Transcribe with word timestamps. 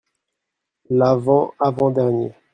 L’avant-avant-dernier. 0.89 2.33